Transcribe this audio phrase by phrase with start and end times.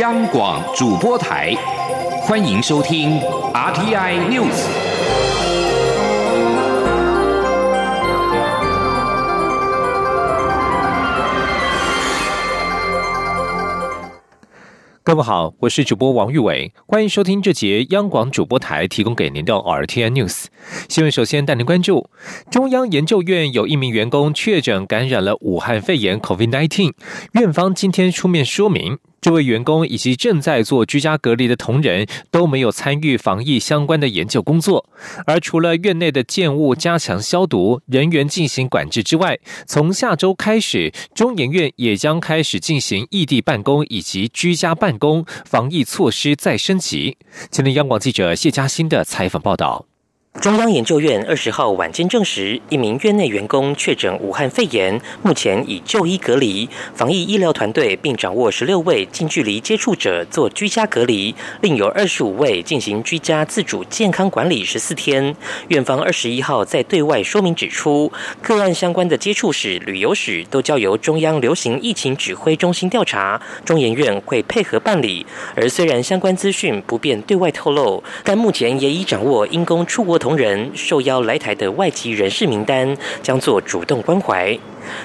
[0.00, 1.52] 央广主播台，
[2.22, 3.18] 欢迎收听
[3.52, 4.64] RTI News。
[15.02, 20.44] 各位好，我是主播王玉伟，欢迎收听这节央广主播台提供给您的 RTI News
[20.88, 21.10] 新闻。
[21.10, 22.08] 首先带您关注，
[22.52, 26.92] 中央研究院有一名员工确诊感染了武汉肺炎 COVID-19，
[27.32, 28.98] 院方今天出面说明。
[29.20, 34.88] 这位员工以及正在做居家隔离的同仁都没有参与防疫相关的研究工作，
[35.26, 47.16] 而除了院内的建物加强消毒、人员进行管制之外，从下周开始，中研院也将开始进行异地办公以及居家办公，防疫措施再升级。
[47.50, 49.87] 今天央广记者谢嘉欣的采访报道。
[50.40, 56.68] 中央研究院二十号晚间证实，一名院内员工确诊武汉肺炎，目前已就医隔离。
[56.94, 65.34] 防疫医疗团队并掌握十六位近距离接触者做居家隔离，另有二十五位进行居家自主健康管理十四天。
[65.68, 75.26] 院方二十一号在对外说明指出，个案相关的接触史、旅游史都交由中央流行疫情指挥中心调查，中研院会配合办理。
[75.56, 80.27] 而虽然相关资讯不便对外透露，但目前也已掌握因公出国同。
[80.28, 84.54] 同仁受邀来台的外籍人士名单将做主动关怀。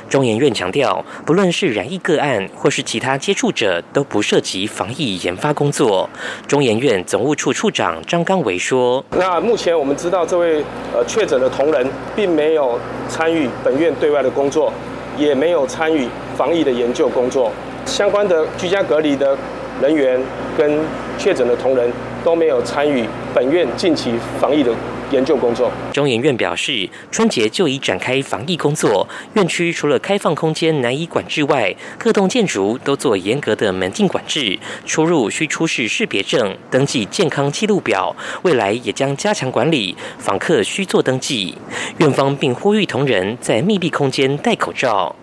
[0.10, 6.10] 中研院强调，不论是染疫个案或是其他接触者，都不涉及防疫研发工作。
[6.46, 10.62] 中研院总务处处长张刚维说：“那目前我们知道，这位
[10.94, 14.74] 呃确诊的同仁并没有参与本院对外的工作，
[15.18, 17.50] 也没有参与防疫的研究工作。
[17.86, 19.38] 相关的居家隔离的
[19.82, 20.22] 人员
[20.58, 20.82] 跟
[21.18, 21.90] 确诊的同仁
[22.26, 24.70] 都没有参与本院近期防疫的。”
[25.14, 29.08] 研究工作，中研院表示，春节就已展开防疫工作。
[29.36, 38.16] 院区除了开放空间难以管制外，各栋建筑都做严格的门禁管制，出入需出示识别证、登记健康记录表。
[38.42, 41.56] 未来也将加强管理，访客需做登记。
[42.00, 45.16] 院方并呼吁同仁在密闭空间戴口罩。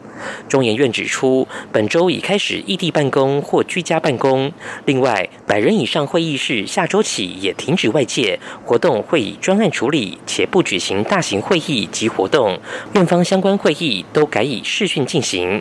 [0.48, 4.52] 中研院指出，本周已开始异地办公或居家办公。
[4.84, 12.58] 另外，百人以上会议室下周起也停止外界活动，会以专案处理，且不举行大型会议及活动。
[12.94, 15.60] 院方相关会议都改以视讯进行。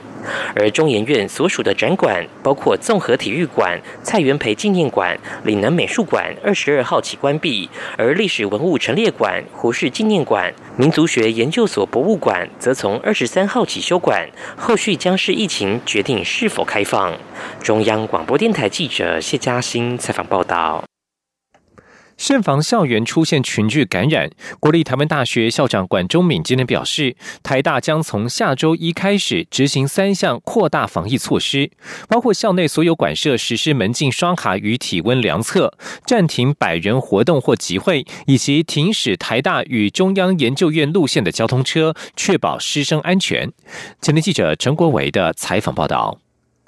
[0.56, 14.28] 而中研院所属的展馆，包括综合体育馆、蔡元培纪念馆、岭南美术馆，二十二号起关闭；而历史文物陈列馆、胡适纪念馆、民族学研究所博物馆，则从二十三号起休馆。
[14.58, 17.18] 后续将是疫情决定是否开放。
[17.62, 20.89] 中央广播电台记者谢嘉欣采访报道。
[22.20, 31.72] 慎防校园出现群聚感染，国立台湾大学校长管中敏今天表示，台大将从下周一开始执行三项扩大防疫措施，
[32.10, 35.74] 包括校内所有馆舍实施门禁刷卡与体温量测，
[36.06, 43.50] 暂停百人活动或集会，以及停驶台大与中央研究院路线的交通车，确保师生安全。
[44.02, 46.20] 前天记者陈国伟的采访报道。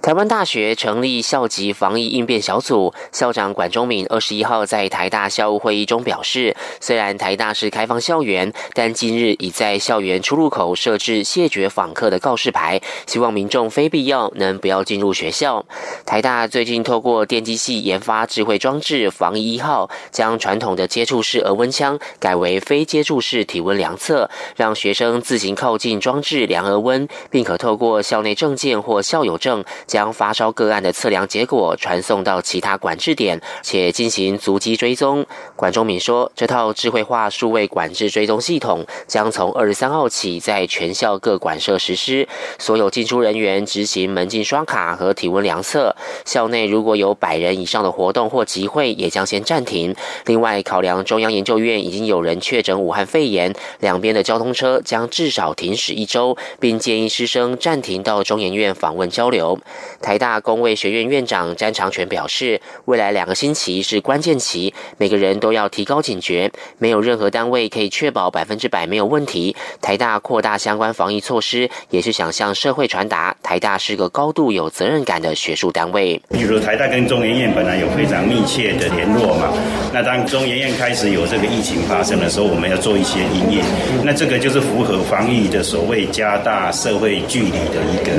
[0.01, 15.63] 台湾大学成立校级防疫应变小组，校长管中敏二十一号在台大校务会议中表示，虽然台大是开放校园，但近日已在校园出入口设置谢绝访客的告示牌，希望民众非必要能不要进入学校。
[16.03, 29.63] 台大最近透过电机系研发智慧装置防疫一号，将传统的接触式额温枪改为非接触式体温量测，让学生自行靠近装置量额温，并可透过校内证件或校友证。
[29.91, 35.25] 将发烧个案的测量结果传送到其他管制点，且进行足迹追踪。
[35.57, 42.25] 管中敏说，这套智慧化数位管制追踪系统将从二十三号起在全校各馆舍实施，
[42.57, 45.93] 所有进出人员执行门禁刷卡和体温量测。
[46.23, 49.93] 校内如果有百人以上的活动或集会，也将先暂停。
[50.25, 59.59] 另外，考量中央研究院已经有人确诊武汉肺炎，两边的交通车将至少停驶一周，并建议师生暂停到中研院访问交流。
[60.01, 66.51] 台大工卫学院院长詹长全表示，未来两个星期是关键期，每个人都要提高警觉。
[66.77, 69.55] 没有任何单位可以确保百分之百没有问题。
[69.81, 76.21] 台大扩大相关防疫措施，也是想向社会传达，台大是个高度有责任感的学术单位。
[76.29, 79.53] 比如台大跟中研院本来有非常密切的联络嘛，
[79.93, 83.65] 那当中研院开始有这个疫情发生的时候，我们要做一些应验。
[84.03, 88.11] 那这个就是符合防疫的所谓加大社会距离的一个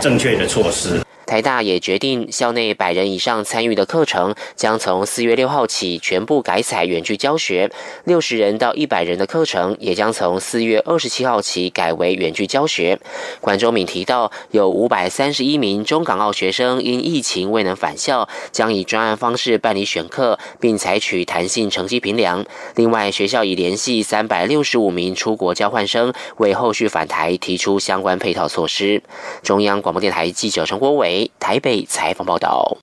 [0.00, 1.00] 正确的措施。
[1.30, 7.70] 台大也决定，校内百人以上参与的课程将从四月六号起全部改采远距教学，
[8.02, 12.98] 六十人到一百人的课程也将从四月二十七号起改为远距教学。
[13.40, 22.44] 管中敏提到，有五百三十一名中港澳学生因疫情未能返校，将以专案方式办理选课，并采取弹性成绩评量。
[22.74, 29.00] 另外，学校已联系三百六十五名出国交换生，为后续返台提出相关配套措施。
[29.44, 31.19] 中央广播电台记者陈国伟。
[31.38, 32.78] 台北采访报道。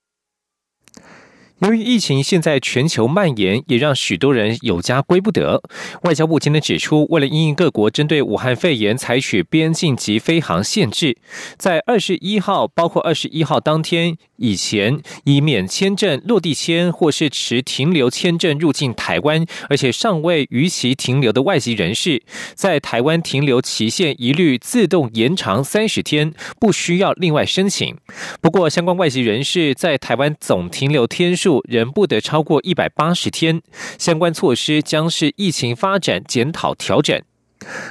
[1.60, 5.64] 由于疫情现在全球蔓延，也让许多人有家归不得。
[6.04, 11.18] 外交部今天指出，为了因应各国针对武汉肺炎采取边境及飞航限制，
[11.58, 14.18] 在二十一号，包括二十一号当天。
[14.40, 22.22] 以前以免签证落地签或是持停留签证入境台湾，而且尚未逾期停留的外籍人士，
[22.54, 27.98] 在台湾停留期限一律自动延长三十天，不需要另外申请。
[28.40, 33.62] 不过，相关外籍人士在台湾总停留天数仍不得超过一百八十天。
[33.98, 37.22] 相关措施将是疫情发展检讨调整。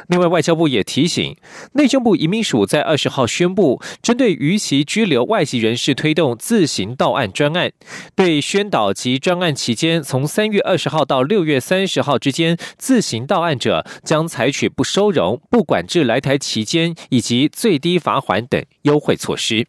[0.08, 1.36] 另外，外交部也提醒，
[1.72, 7.72] 内政部移民署在二十号宣布，针对逾期拘留外籍人士推动自行到案专案，
[8.14, 19.66] 对宣导及专案期间从三月二十号到六月三十号之间自行到案者，将采取不收容、不管制来台期间以及最低罚款等优惠措施。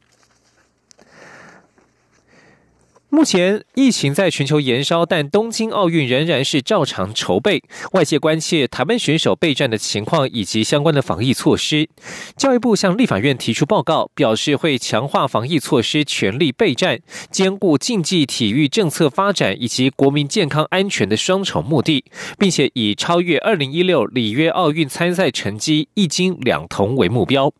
[3.09, 7.63] 目前疫情在全球延烧，但东京奥运仍然是照常筹备。
[7.93, 11.87] 外界关切台湾选手备战的情况以及相关的防疫措施。
[12.35, 16.99] 教育部向立法院提出报告，表示会强化防疫措施，全力备战，
[17.31, 22.03] 兼顾竞技体育政策发展以及国民健康安全的双重目的，
[22.37, 27.53] 并且以超越二零一六里约奥运参赛成绩一金两铜为目标。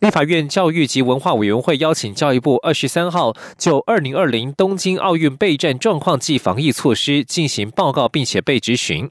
[0.00, 9.10] 立法院教育及文化委员会邀请教育部二十三号就二零二零东京奥运备战状况及防疫措施进行报告，并且被执行。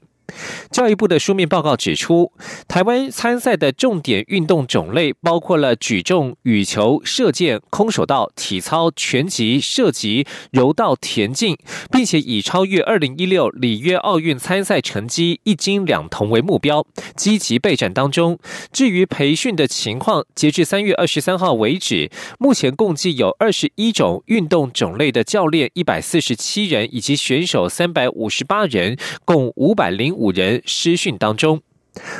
[0.70, 2.32] 教育部的书面报告指出，
[2.66, 11.56] 台湾参赛的重点运动种类包括了举重、羽球、射箭、空手道、体操、拳击、射击、柔道、田径，
[11.90, 16.84] 并且以超越二零一六里约奥运参赛成绩一金两铜为目标，
[17.14, 18.38] 积极备战当中。
[18.72, 30.15] 至于培训的情况，截至三月二十三号为止，目前共计有二十一种运动种类的教练一百四十七人，以及选手三百五十八人，共五百零。
[30.16, 31.60] 五人失讯当中，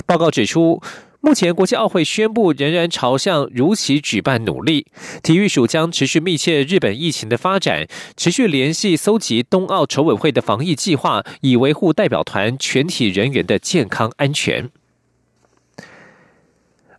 [0.07, 0.83] 报告指出，
[1.21, 4.87] 目前国际奥会宣布仍然朝向如期举办努力。
[5.23, 14.71] 体育署将持续密切日本疫情的发展，持续联系搜集冬奥筹委会的防疫计划，以维护代表团全体人员的健康安全。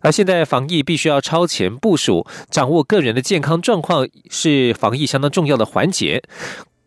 [0.02, 6.24] 而现在防疫必须要超前部署，掌握个人的健康状况是防疫相当重要的环节。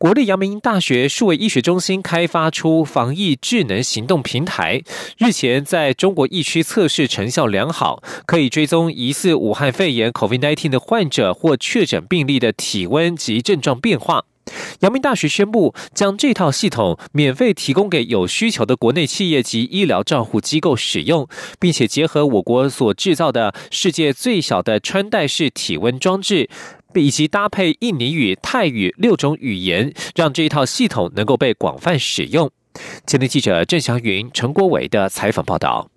[0.01, 4.83] 国立阳明大学数位医学中心开发出防疫智能行动平台，
[5.19, 14.25] 日前在中国疫区测试成效良好，可以追踪疑似武汉肺炎 （COVID-19） 的患者或确诊病例的体温及症状变化。
[14.81, 26.49] 阳明大学宣布将这套系统免费提供给有需求的国内企业及医疗照护机构使用，并且结合我国所制造的世界最小的穿戴式体温装置。
[26.95, 32.51] 以及搭配印尼语、泰语六种语言，让这一套系统能够被广泛使用。
[33.07, 35.90] 前天记者郑祥云、陈国伟的采访报道。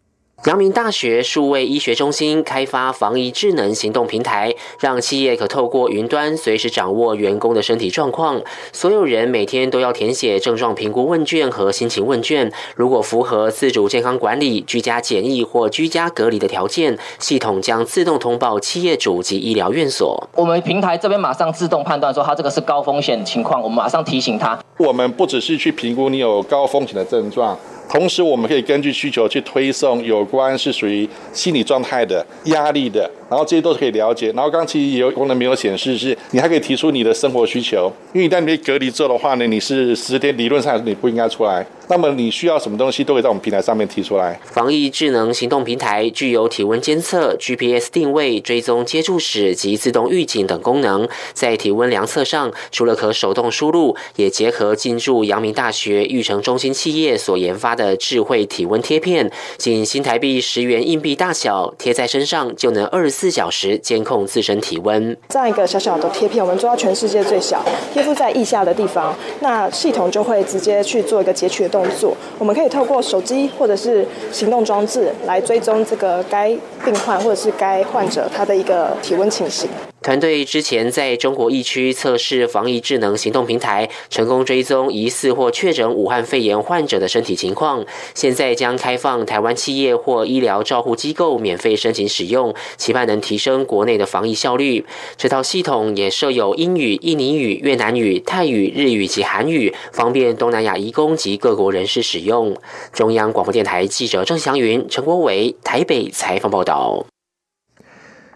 [0.46, 8.42] 阳明大学数位医学中心开发防疫智能行动平台，让企业可透过云端随时掌握员工的身体状况。
[8.74, 12.52] 所有人每天都要填写症状评估问卷和心情问卷。
[12.76, 20.28] 如果符合自主健康管理、居家检疫或居家隔离的条件，系统将自动通报企业主及医疗院所。
[20.36, 24.60] 我们平台这边马上自动判断说，他这个是高风险情况，我们马上提醒他。
[24.78, 27.58] 我们不只是去评估你有高风险的症状。
[27.94, 33.08] 同时，我们可以根据需求去推送有关是属于心理状态的、压力的。
[33.34, 34.32] 然后这些都是可以了解。
[34.36, 37.92] 然后刚其实也有功能没有显示，是你还可以提出你的生活需求。
[38.14, 41.66] 因为一旦你被隔离之后的话呢，你是十天理论上你不应该出来。
[41.90, 44.40] 那么你需要什么东西都可以在我们平台上面提出来。
[44.46, 51.10] 防疫智能行动平台具有体温监测、GPS 定位、追踪接触史及自动预警等功能。
[51.34, 63.23] 在体温量测上，除了可手动输入，也结合进驻阳明大学育成中心企业所研发的智慧体温贴片，仅新台币十元硬币大小，贴在身上就能二十四。
[63.24, 67.64] 四小时监控自身体温，这样一个小小的贴片，我们做到全世界最小，
[67.94, 72.14] 贴附在腋下的地方，那系统就会直接去做一个截取的动作。
[72.38, 76.50] 我们可以透过手机或者是行动装置来追踪这个该
[76.84, 79.70] 病患或者是该患者他的一个体温情形。
[80.04, 87.86] 团队之前在中国疫区测试防疫智能行动平台，成功追踪疑似或确诊武汉肺炎患者的身体情况。
[88.14, 94.86] 现在将开放台湾企业或医疗照护机构免费申请使用，期盼能提升国内的防疫效率。
[95.16, 102.54] 这套系统也设有英语、印尼语、越南语、泰语、日语及韩语，方便东南亚移工及各国人士使用。
[102.92, 107.06] 中央广播电台记者郑祥云、陈国伟台北采访报道。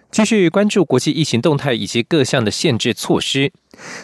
[0.10, 3.52] 继续关注国际疫情动态以及各项的限制措施。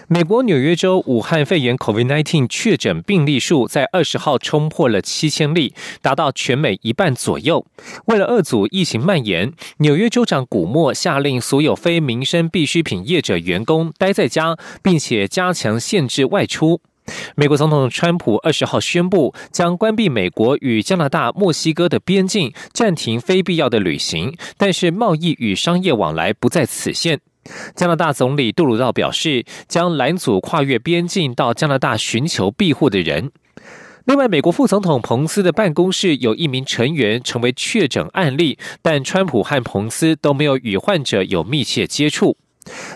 [0.08, 7.66] 美国纽约州武汉肺炎 （COVID-19） 确诊病例数在二十号冲破了七千例，达到全美一半左右。
[8.06, 16.82] 为了遏阻疫情蔓延，纽约州长古默下令所有非民生必需品业者员工待在家，并且加强限制外出。
[17.36, 27.20] 美国总统川普二十号宣布，将关闭美国与加拿大、墨西哥的边境，暂停非必要的旅行，但是贸易与商业往来不在此限。
[27.76, 33.32] 加拿大总理杜鲁道表示，将拦阻跨越边境到加拿大寻求庇护的人。
[34.06, 42.38] 另外，美国副总统彭斯的办公室有一名成员成为确诊案例，但川普和彭斯都没有与患者有密切接触。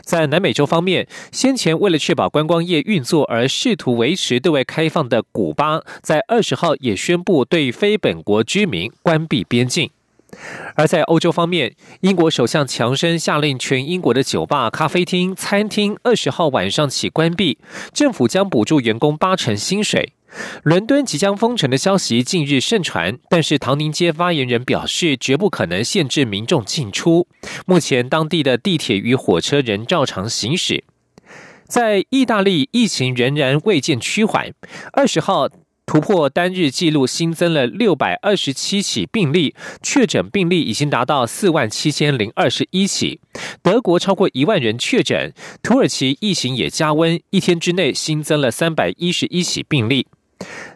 [0.02, 9.90] 在南美洲方面，先前为了确保观光业运作而试图维持对外开放的古巴，在二十号也宣布对非本国居民关闭边境。
[10.76, 17.58] 而在欧洲方面，英国首相强生下令全英国的酒吧、咖啡厅、餐厅二十号晚上起关闭，
[17.94, 20.14] 政府将补助员工八成薪水。
[20.64, 27.28] 伦敦即将封城的消息近日盛传，但是唐宁街发言人表示，绝不可能限制民众进出。
[27.66, 30.84] 目前，当地的地铁与火车仍照常行驶。
[31.66, 34.54] 在意大利，疫情仍然未见趋缓。
[34.94, 35.50] 二十号
[35.86, 43.20] 突破单日记录，新增了六百二十七起病例，确诊病例已经达到四万七千零二十一起。
[43.62, 50.08] 德国超过一万人确诊，土耳其疫情也加温，一天之内新增了三百一十一起病例。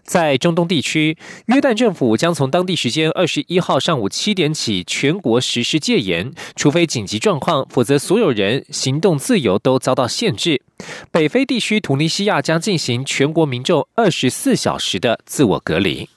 [0.04, 10.62] 在中东地区，约旦政府将从当地时间二十一号上午七点起全国实施戒严，除非紧急状况，否则所有人行动自由都遭到限制。
[11.12, 16.10] 北非地区突尼西亚将进行全国民众二十四小时的自我隔离。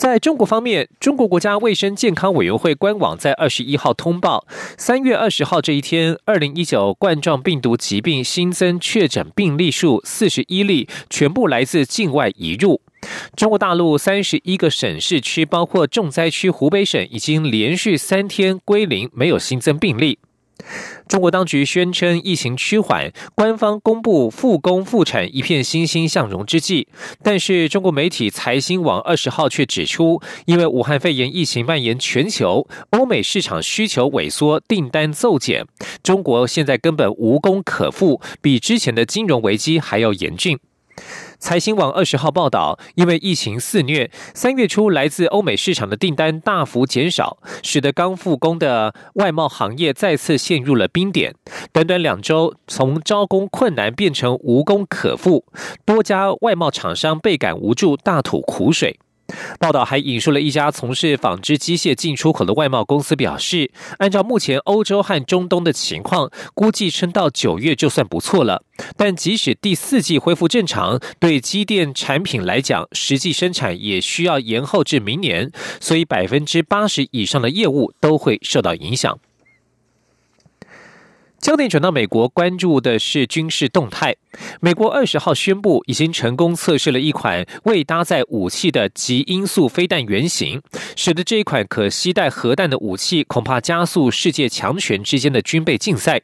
[0.00, 4.46] 在中国方面，中国国家卫生健康委员会官网在二十一号通报，
[4.78, 12.80] 三月二十号这一天，二零一九冠状病毒疾病新增确诊病例数四十一例，全部来自境外移入。
[13.36, 20.18] 中国大陆三十一个省市区，包括重灾区湖北省，已经连续三天归零，没有新增病例。
[21.08, 26.86] 中国当局宣称疫情趋缓，官方公布复工复产一片欣欣向荣之际，
[27.22, 35.66] 但是中国媒体财新网二十号却指出，因为武汉肺炎疫情蔓延全球，欧美市场需求萎缩，订单骤减，
[36.02, 40.58] 中国现在根本无功可复，比之前的金融危机还要严峻。
[41.38, 51.34] 财新网二十号报道，因为疫情肆虐，三月初来自欧美市场的订单大幅减少，使得刚复工的外贸行业再次陷入了冰点。
[51.72, 55.44] 短短两周，从招工困难变成无工可复，
[55.84, 58.98] 多家外贸厂商倍感无助，大吐苦水。
[59.58, 68.62] 报道还引述了一家从事纺织机械进出口的外贸公司表示，按照目前欧洲和中东的情况，估计撑到九月就算不错了。
[68.96, 79.18] 但即使第四季恢复正常，对机电产品来讲，实际生产也需要延后至明年，所以百分之八十以上的业务都会受到影响。
[81.40, 84.14] 焦点转到美国，关注的是军事动态。
[84.60, 90.60] 美国二十号宣布，已经成功测试了一款未搭载武器的极音速飞弹原型，
[90.96, 96.20] 使得这一款可携带核弹的武器，恐怕加速世界强权之间的军备竞赛。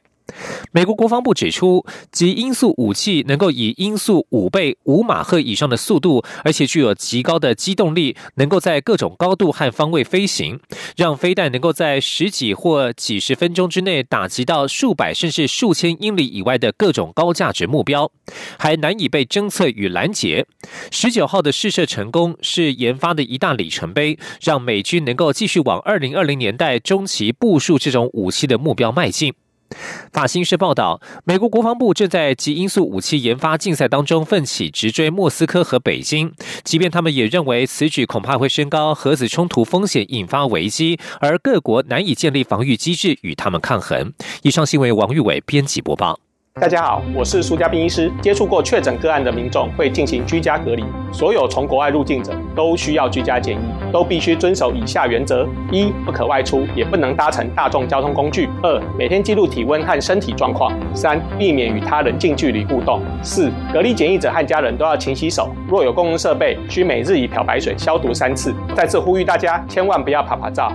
[0.71, 10.59] 美国国防部指出，极音速武器能够以音速五倍、五马赫以上的速度，而且具有极高的机动力，能够在各种高度和方位飞行，
[10.95, 18.11] 让飞弹能够在十几或几十分钟之内打击到数百甚至数千英里以外的各种高价值目标，
[18.59, 20.45] 还难以被侦测与拦截。
[20.91, 29.33] 十九号的试射成功是研发的一大里程碑，让美军能够继续往二零二零年代中期部署这种武器的目标迈进。
[30.11, 36.31] 法新社报道，美国国防部正在极音速武器研发竞赛当中奋起直追莫斯科和北京，
[36.63, 44.13] 即便他们也认为此举恐怕会升高核子冲突风险，引发危机，而各国难以建立防御机制与他们抗衡。
[44.43, 46.26] 以上新闻，王玉伟编辑播报。
[46.59, 48.11] 大家好，我是苏家斌医师。
[48.19, 50.83] 接触过确诊个案的民众会进行居家隔离，
[51.13, 68.51] 所有从国外入境者都需要居家检疫，都必须遵守以下原则：一、不可外出，也不能搭乘大众交通工具；二、每天记录体温和身体状况；三、避免与他人近距离互动；四、隔离检疫者和家人都要勤洗手，若有公共设备，需每日以漂白水消毒三次。
[68.75, 70.73] 再次呼吁大家，千万不要拍拍照。